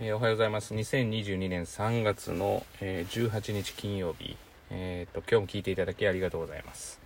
[0.00, 0.74] えー、おはようございます。
[0.74, 4.36] 2022年3月の、えー、18日金曜日、
[4.68, 7.00] えー、っと、今日も聞いていただきありがとうございます。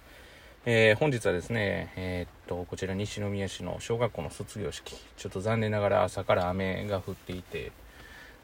[0.65, 7.73] え、本日はですね、えっと、こちら西宮市の小学校の卒業式、ちょっと残念ながら朝から雨が降っていて、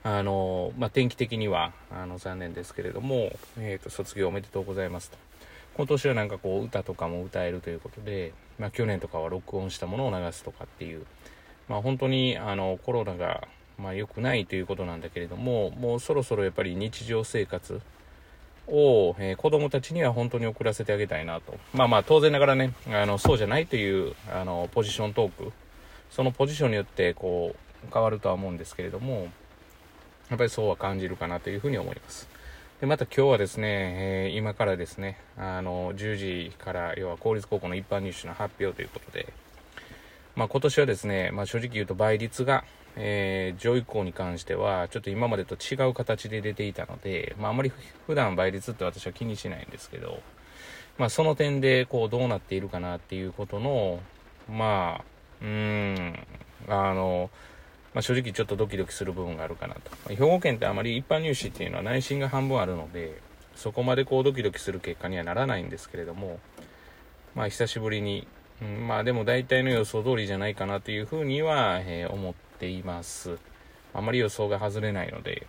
[0.02, 5.16] あの、まあ、天気的には、あの、残念ですけれども、えっと、卒業おめでとうございますと。
[5.78, 11.06] 今年はなんかこう、歌とかも歌えるということで、まあ、去年とかは録音したものを流すとかっていう、
[11.66, 13.48] まあ、本当に、あの、コロナが
[13.78, 17.80] まあ良くないということなんだけれども、もうそろそろやっぱり日常生活
[18.66, 21.56] を、えー、子供たちには本当に送らせてあげたいなと。
[21.72, 25.52] まあまあ当然ながらね、あの、そうじゃないという、あの、ポジショントーク、
[26.10, 29.28] そのポジションによってこう、変わるとは思うんですけれども、
[30.30, 32.28] やっぱりそうは感じるかなというふうに思います。
[32.80, 36.16] で、また今日はですね、えー、今からですね、あの、10
[36.48, 39.32] 時から、要は公立高校の一般入試の発表ということで、
[40.34, 42.64] まあ今年はですね、まあ正直言うと倍率が、
[42.96, 47.72] えー、上位校に関しては、ちょっと今までと違う形で出ていたので、まあ、あまり
[48.06, 50.20] 普段倍率って私は気にしないんですけど、
[50.98, 54.00] まあ、その点で、こう、どうなっているかなっていうことの、
[54.48, 55.04] まあ、
[55.42, 56.26] うーん、
[56.68, 57.30] あの、
[57.94, 59.90] まあ、正直ちょっとドキドキする部分があるかなと。
[60.08, 63.20] 兵庫県ってあまり一般入試っていうのは内心が半分あるので、
[63.54, 66.40] そこまでこうドキドキする結果にはならないんですけれども、
[67.34, 68.26] まあ久しぶりに、
[68.62, 73.38] うん、まあでも大体の予想通りじゃないかなというふうには、えー、思っています。
[73.92, 75.46] あまり予想が外れないので、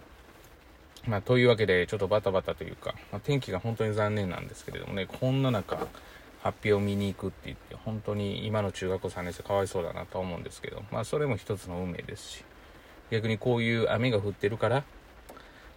[1.08, 5.78] まあ、というわけで、ちょっとバタバタというか、まあ、天気が本当に残念なんですけれどもね、こんな中、
[6.42, 12.44] 発表を見に行くって言って、本当に今の中学校3年生かわいそうだなと思うんですけど、まあ、それも一つの運命ですし、
[13.12, 14.84] 逆にこういう雨が降ってるから、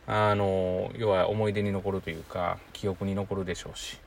[0.06, 3.98] あの、要は思い出に残るというか、記憶に残るでしょうし、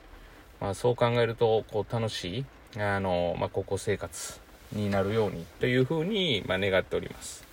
[0.62, 2.44] まあ、そう考えると、こう、楽し
[2.76, 4.38] い、あの、まあ、高校生活
[4.72, 7.44] になるようにというふうに、まあ、願っております。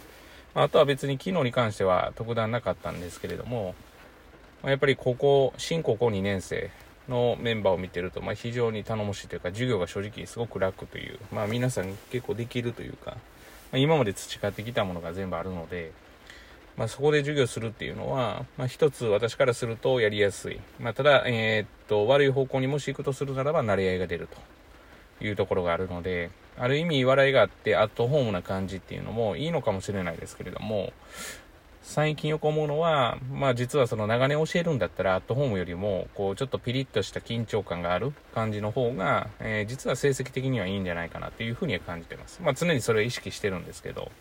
[0.54, 3.74] まあとは別に機能に関しては特段なかったんですけれども、
[4.62, 6.70] まあ、やっぱり高校、新高校2年生
[7.08, 13.18] のメンバーを見てると、まあ、非常に頼もしいというか、授業が正直すごく楽という、まあ、皆さん結構できるというか、ま
[13.74, 15.94] あ、今まで培ってきたものが全部あるので、
[16.78, 20.60] まあ、そこで授業するっていうのは、まあ、一つ私からするとやりやすい。
[20.80, 24.38] まあ、ただ、えー、っと、悪い方向にもし行くとするならば、慣れ合いが出ると。
[25.22, 30.94] いうところがあるので、ある意味笑いがあってアットホームな感じっていうのもいいのかもしれないですけれども、
[31.82, 42.42] 最近よく思うのは、まあ実はその長年教えるんだったらアットホームよりも、こうちょっとピリッとした緊張感がある感じの方が、えー、実は成績的にはいいんじゃないかなっていうふうには感じてます。
[42.42, 44.12] まあ常にそれを意識してるんですけど、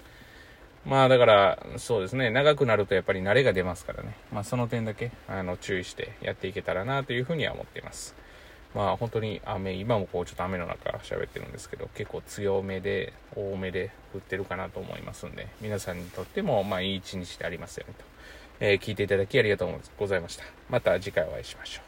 [0.87, 4.17] まあだから、そうですね、長くなるとやっぱり慣れが出ますからね。
[4.33, 8.15] まあその点だけ、あの、注意してやっていけたらなというふうには思っています。
[8.75, 18.05] まあ本当に雨、今もこうちょっと雨の中喋ってるんですけど、結構強めで、多めで降ってるかなと思いますんで、皆さんにとってもまあいい一日でありますようにと、
[18.61, 20.45] えー、聞いていただきありがとうございました。
[20.71, 21.88] また次回お会いしましょう。